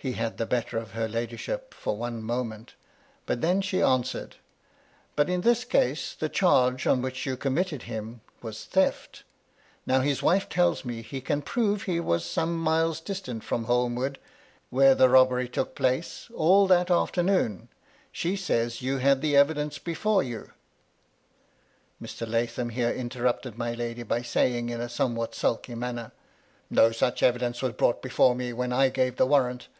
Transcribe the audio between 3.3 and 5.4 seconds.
then she answered," But in